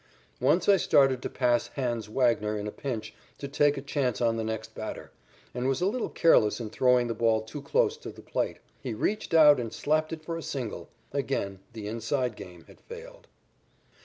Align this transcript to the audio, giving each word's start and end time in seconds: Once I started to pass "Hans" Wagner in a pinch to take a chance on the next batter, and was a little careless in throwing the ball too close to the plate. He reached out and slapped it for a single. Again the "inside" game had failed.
Once 0.39 0.67
I 0.67 0.77
started 0.77 1.21
to 1.21 1.29
pass 1.29 1.67
"Hans" 1.75 2.09
Wagner 2.09 2.57
in 2.57 2.65
a 2.65 2.71
pinch 2.71 3.13
to 3.37 3.47
take 3.47 3.77
a 3.77 3.83
chance 3.83 4.19
on 4.19 4.35
the 4.35 4.43
next 4.43 4.73
batter, 4.73 5.11
and 5.53 5.67
was 5.67 5.79
a 5.79 5.85
little 5.85 6.09
careless 6.09 6.59
in 6.59 6.71
throwing 6.71 7.05
the 7.05 7.13
ball 7.13 7.39
too 7.43 7.61
close 7.61 7.97
to 7.97 8.09
the 8.09 8.23
plate. 8.23 8.57
He 8.81 8.95
reached 8.95 9.35
out 9.35 9.59
and 9.59 9.71
slapped 9.71 10.11
it 10.11 10.23
for 10.25 10.37
a 10.39 10.41
single. 10.41 10.89
Again 11.11 11.59
the 11.73 11.87
"inside" 11.87 12.35
game 12.35 12.63
had 12.63 12.81
failed. 12.81 13.27